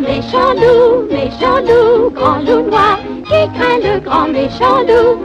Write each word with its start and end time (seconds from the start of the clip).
méchant 0.00 0.54
loup, 0.54 1.06
méchant 1.10 1.60
loup, 1.60 2.10
grand 2.10 2.40
loup 2.40 2.62
noir, 2.70 2.98
qui 3.24 3.48
craint 3.54 3.78
le 3.82 4.00
grand 4.00 4.28
méchant 4.28 4.80
loup. 4.88 5.18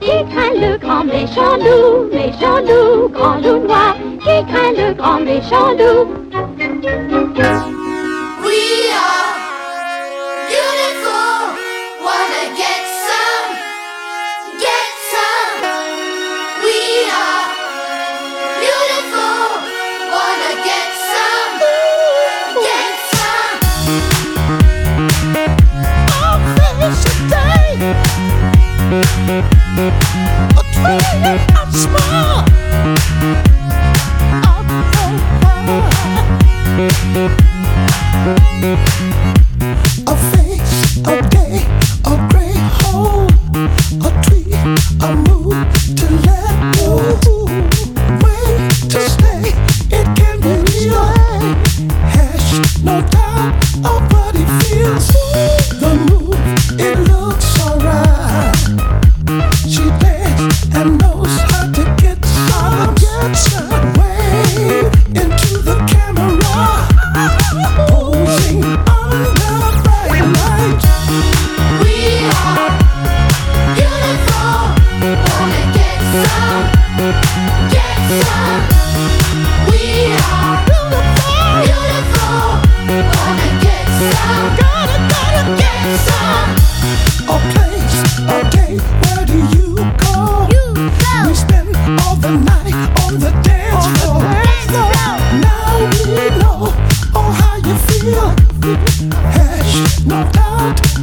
Qui 0.00 0.24
craint 0.30 0.54
le 0.54 0.76
grand 0.78 1.04
méchant 1.04 1.56
loup, 1.58 2.08
méchant 2.12 2.60
loup, 2.60 3.08
grand 3.08 3.36
loup 3.36 3.66
noir, 3.66 3.94
qui 4.20 4.44
craint 4.52 4.72
le 4.76 4.94
grand 4.94 5.20
méchant 5.20 5.72
loup. 5.78 7.71
small. 31.72 32.42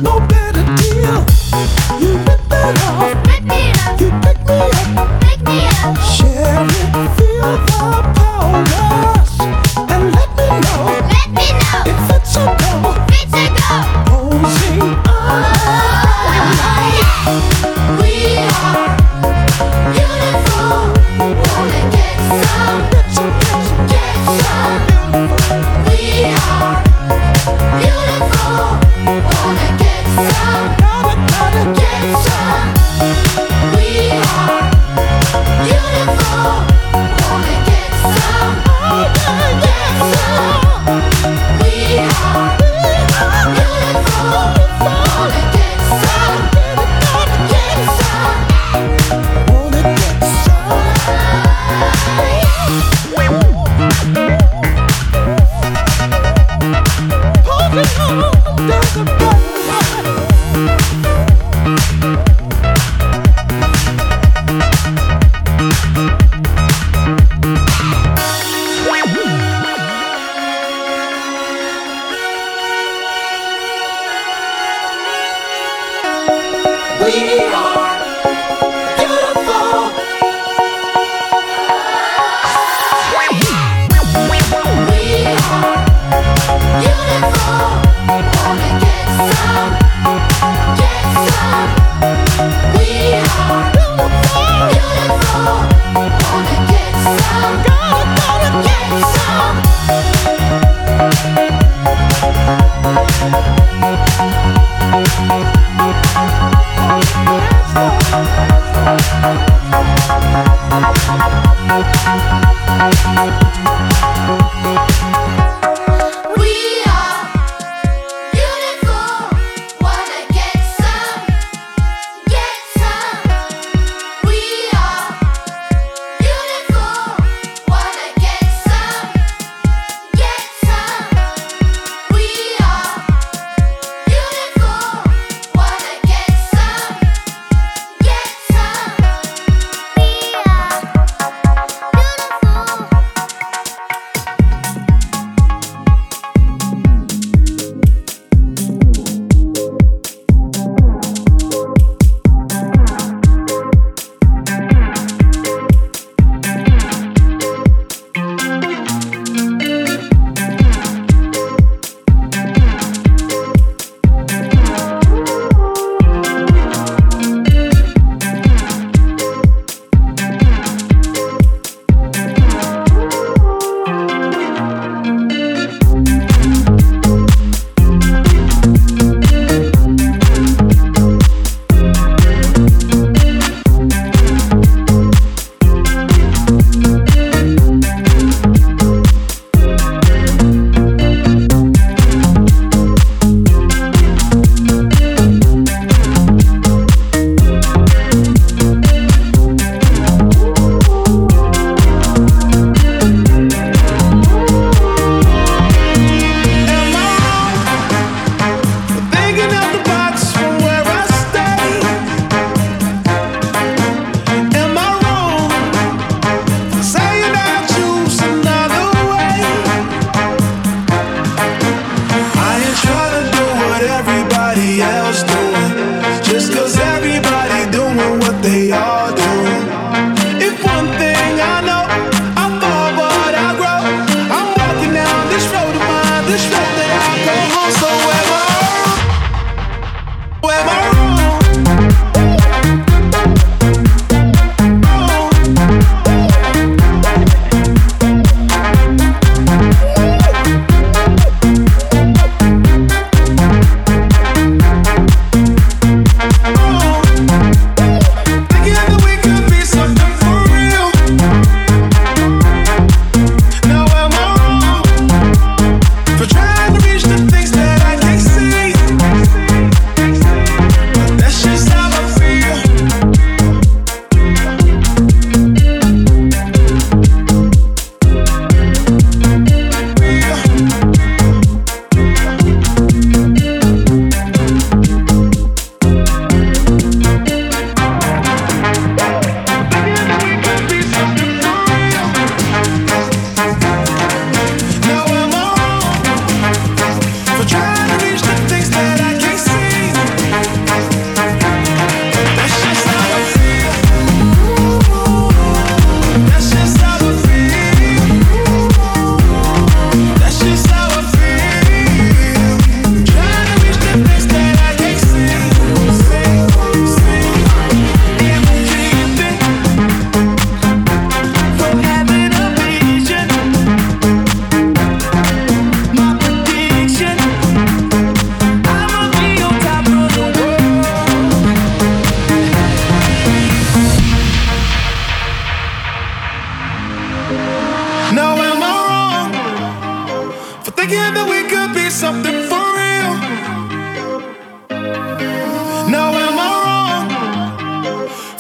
open. 0.09 0.38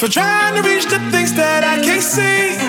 trying 0.09 0.55
to 0.55 0.67
reach 0.67 0.85
the 0.85 0.99
things 1.11 1.33
that 1.33 1.63
I 1.63 1.81
can't 1.83 2.01
see. 2.01 2.68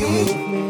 you. 0.00 0.69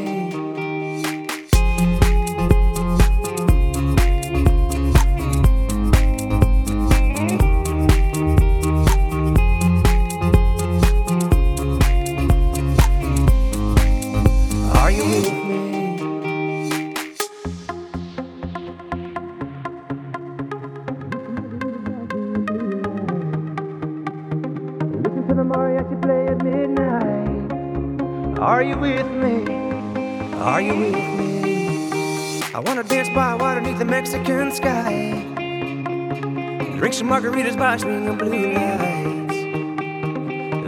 margaritas 37.21 37.57
watching 37.59 38.05
your 38.05 38.17
blue 38.17 38.53
lights. 38.55 39.37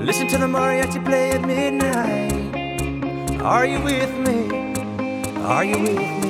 Listen 0.06 0.26
to 0.28 0.37
the 0.37 0.47
mariachi 0.47 1.02
play 1.02 1.30
at 1.30 1.40
midnight. 1.47 3.40
Are 3.40 3.64
you 3.64 3.80
with 3.80 4.12
me? 4.18 4.50
Are 5.40 5.64
you 5.64 5.78
with 5.78 5.99
me? 5.99 6.22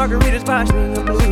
margaritas, 0.00 0.42
box 0.44 0.72
me 0.72 0.84
in 0.84 1.04
blue. 1.04 1.29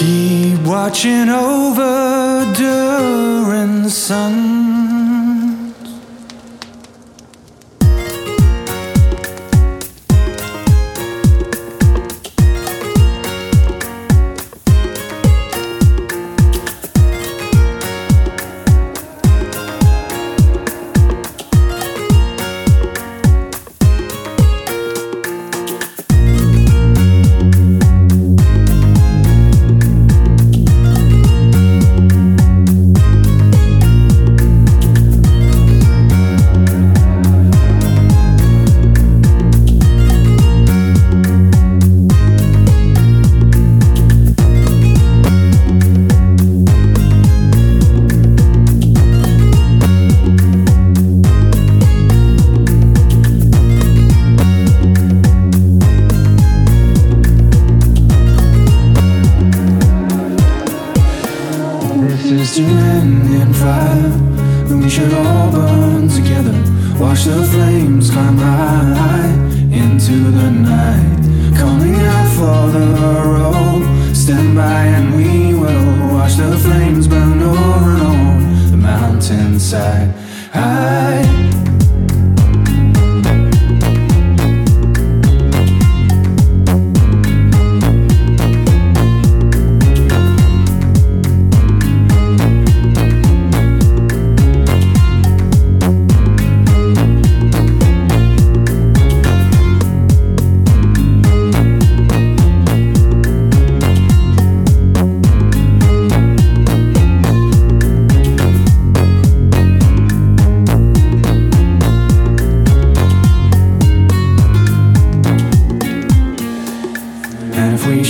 Keep 0.00 0.58
watching 0.60 1.28
over 1.28 2.50
during 2.56 3.82
the 3.82 3.90
sun. 3.90 5.09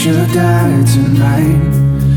Should 0.01 0.33
die 0.33 0.83
tonight, 0.85 1.61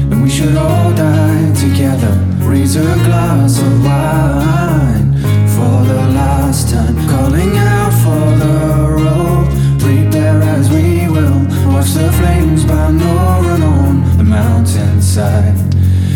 and 0.10 0.24
we 0.24 0.30
should 0.30 0.56
all 0.56 0.94
die 0.96 1.54
together. 1.54 2.14
Raise 2.40 2.78
a 2.78 2.96
glass 3.04 3.60
of 3.60 3.84
wine 3.84 5.12
for 5.56 5.84
the 5.92 6.02
last 6.16 6.70
time. 6.70 6.96
Calling 7.10 7.58
out 7.58 7.92
for 8.04 8.26
the 8.44 8.56
rope. 9.04 9.50
Prepare 9.82 10.42
as 10.56 10.70
we 10.70 11.10
will. 11.10 11.40
Watch 11.74 11.92
the 11.92 12.10
flames 12.20 12.64
burn 12.64 13.02
over 13.02 13.50
and 13.50 13.64
on 13.64 14.18
the 14.18 14.24
mountainside. 14.24 15.58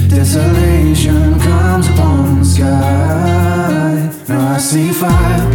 Desolation 0.09 1.37
comes 1.37 1.89
upon 1.89 2.39
the 2.39 2.45
sky. 2.45 4.09
Now 4.29 4.55
I 4.55 4.57
see 4.57 4.93
fire 4.93 5.46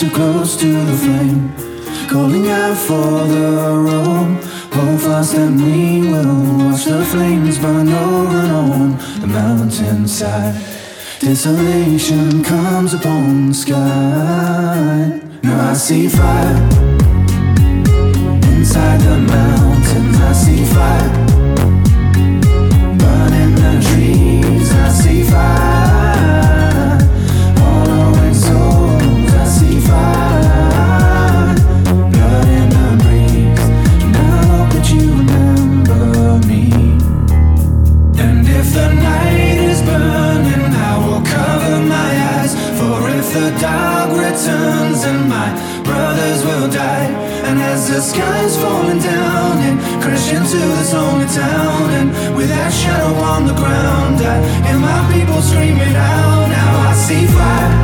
too 0.00 0.08
close 0.08 0.56
to 0.56 0.64
the 0.64 0.96
flame. 0.96 1.52
Calling 2.08 2.48
out 2.48 2.74
for 2.74 3.26
the 3.34 3.70
rope, 3.86 4.42
hold 4.72 4.98
fast 5.02 5.34
and 5.34 5.60
we 5.62 6.08
will 6.10 6.70
watch 6.70 6.86
the 6.86 7.04
flames 7.04 7.58
burn 7.58 7.90
over 7.90 8.38
and 8.38 8.52
on 8.52 9.20
the 9.20 9.26
mountainside. 9.26 10.54
Desolation 11.18 12.42
comes 12.42 12.94
upon 12.94 13.48
the 13.48 13.54
sky. 13.54 15.20
Now 15.42 15.70
I 15.70 15.74
see 15.74 16.08
fire 16.08 16.56
inside 18.56 19.00
the 19.02 19.18
mountains. 19.18 20.16
I 20.18 20.32
see 20.32 20.64
fire 20.64 21.09
returns, 44.40 45.04
and 45.04 45.28
my 45.28 45.48
brothers 45.84 46.44
will 46.44 46.68
die. 46.70 47.08
And 47.44 47.58
as 47.58 47.88
the 47.88 48.00
sky's 48.00 48.56
falling 48.56 48.98
down 48.98 49.58
and 49.58 49.78
crash 50.02 50.32
into 50.32 50.56
this 50.76 50.92
lonely 50.92 51.26
town, 51.26 51.90
and 51.98 52.36
with 52.36 52.48
that 52.48 52.72
shadow 52.72 53.14
on 53.32 53.46
the 53.46 53.54
ground, 53.54 54.20
I 54.20 54.36
hear 54.66 54.78
my 54.78 55.00
people 55.12 55.42
screaming 55.42 55.96
out. 55.96 56.48
Now 56.48 56.88
I 56.88 56.92
see 56.94 57.26
fire 57.36 57.74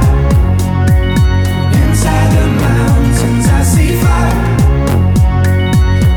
inside 1.83 2.31
the 2.37 2.47
mountains. 2.64 3.47
I 3.59 3.62
see 3.62 3.92
fire 4.03 4.57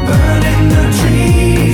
burning 0.08 0.69
the 0.75 0.84
trees. 0.99 1.68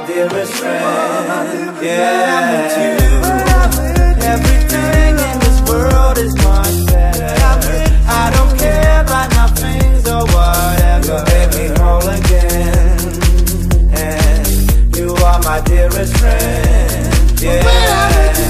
my 0.00 0.06
dearest 0.06 0.52
friend. 0.54 1.82
Yeah, 1.82 2.78
everything 4.22 5.18
in 5.18 5.38
this 5.40 5.60
world 5.68 6.18
is 6.18 6.34
much 6.36 6.86
better. 6.86 7.26
I 8.06 8.30
don't 8.34 8.58
care 8.58 9.00
about 9.00 9.30
nothing 9.32 10.06
or 10.06 10.24
whatever. 10.34 11.24
Me 11.54 11.66
again, 12.16 12.98
and 13.92 14.96
you 14.96 15.14
are 15.14 15.40
my 15.40 15.60
dearest 15.62 16.16
friend. 16.18 17.40
Yeah. 17.40 18.47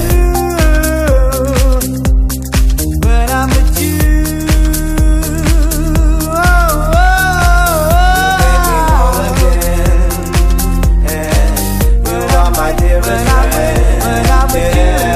Yeah. 14.55 15.08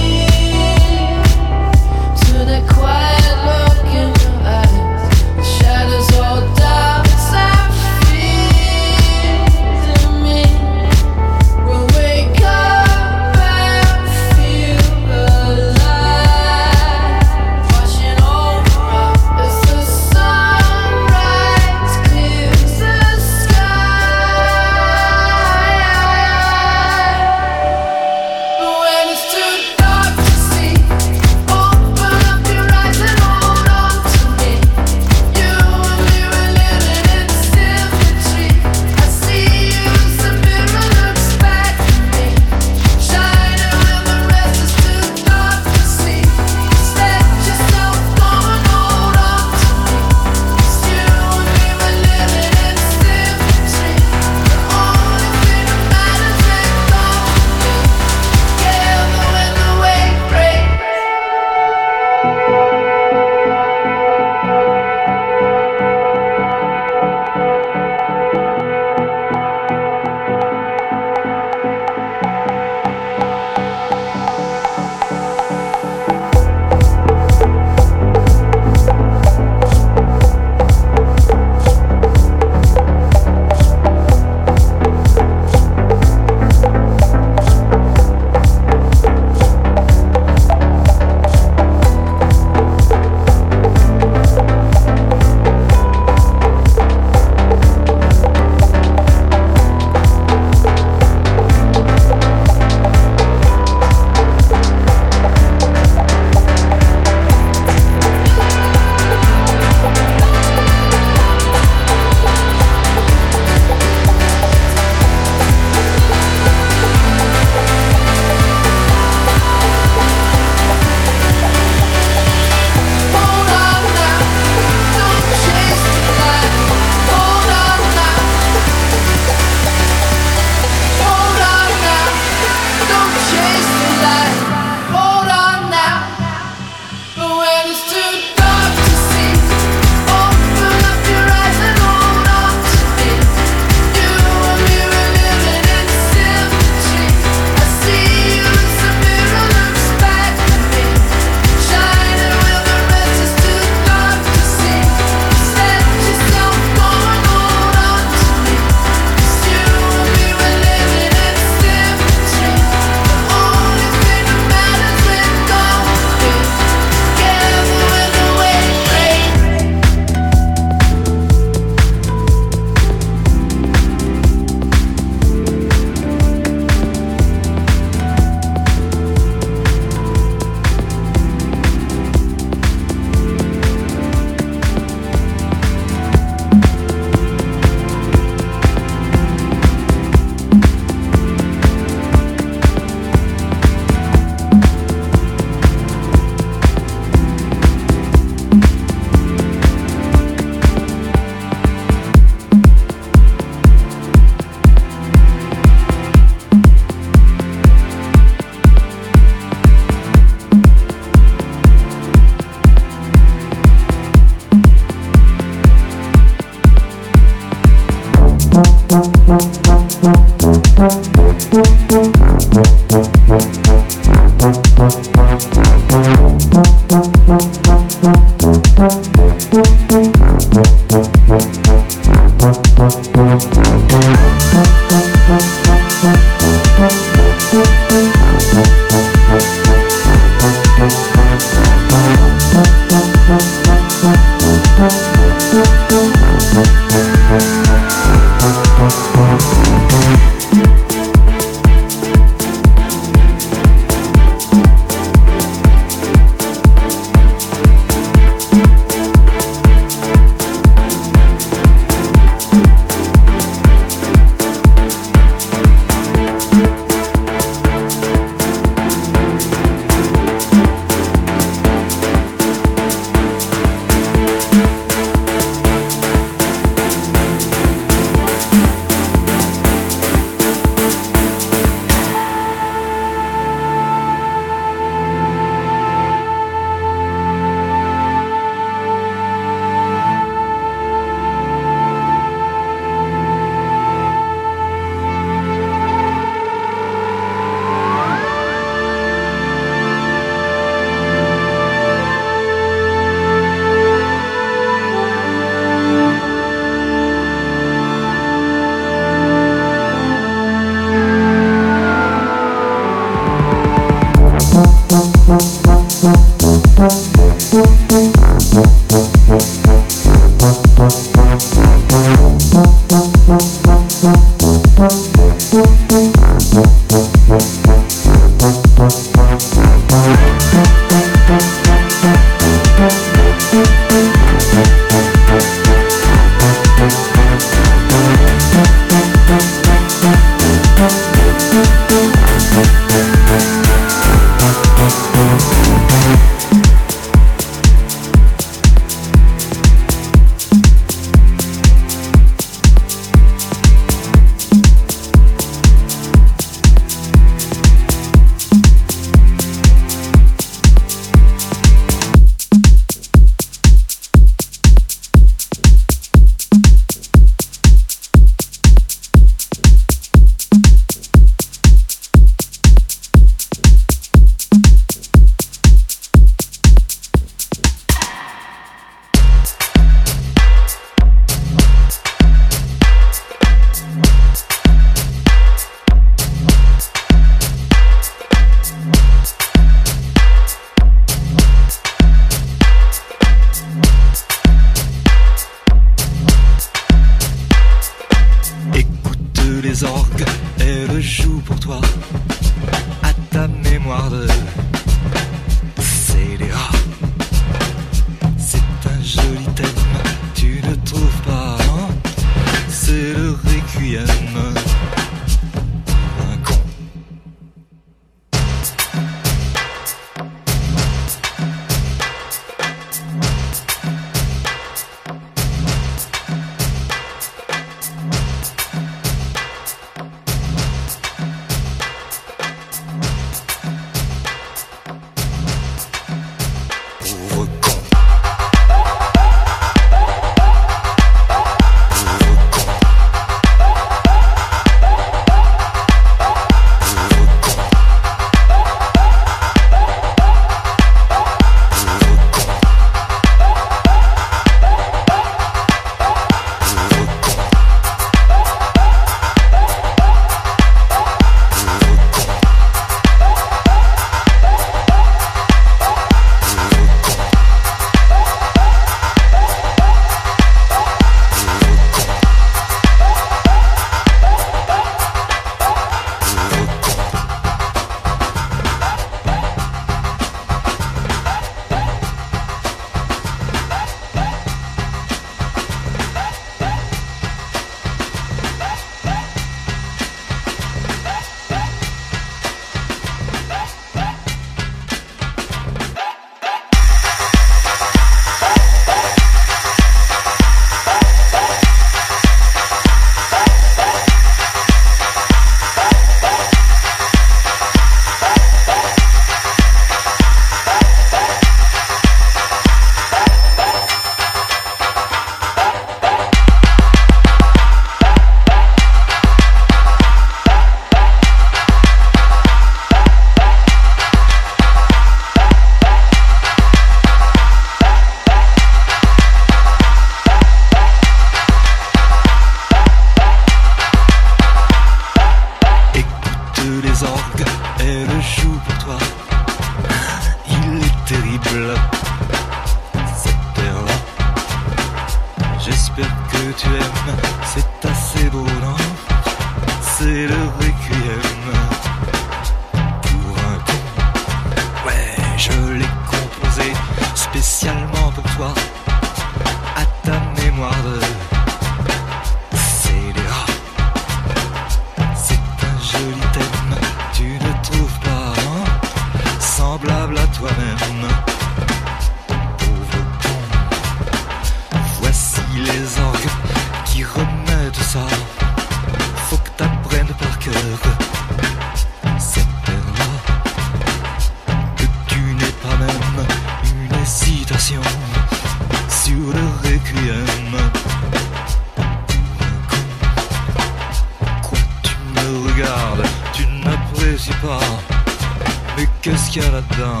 Mais 598.76 598.88
qu'est-ce 599.02 599.30
qu'il 599.30 599.42
y 599.42 599.44
a 599.44 599.50
là-dedans 599.50 600.00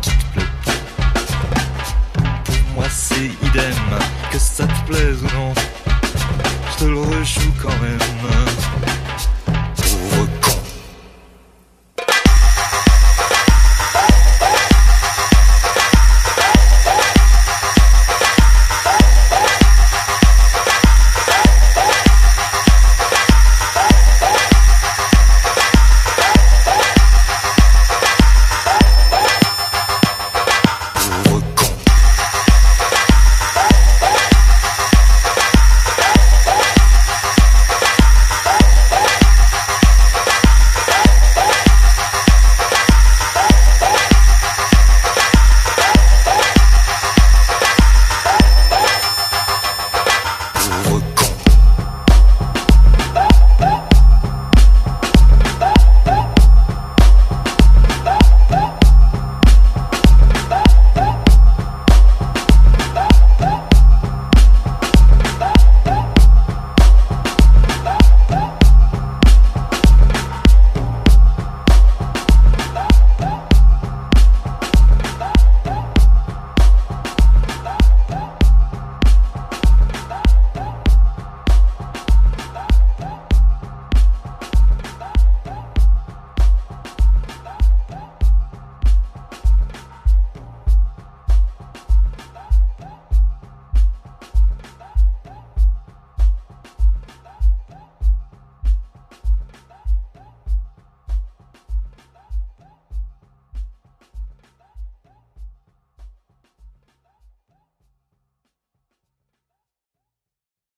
qui 0.00 0.10
te 0.10 0.24
plaît 0.32 0.44
Pour 2.44 2.74
moi 2.74 2.84
c'est 2.90 3.26
idem, 3.42 3.74
que 4.30 4.38
ça 4.38 4.66
te 4.66 4.90
plaise 4.90 5.22
ou 5.22 5.36
non, 5.36 5.52
je 6.72 6.84
te 6.84 6.84
le 6.84 7.00
rejoue 7.00 7.52
quand 7.62 7.78
même. 7.80 8.97